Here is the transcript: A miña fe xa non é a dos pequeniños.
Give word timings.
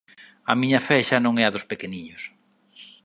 A 0.51 0.53
miña 0.59 0.79
fe 0.87 0.97
xa 1.07 1.17
non 1.21 1.35
é 1.41 1.43
a 1.47 1.53
dos 1.55 1.67
pequeniños. 1.71 2.21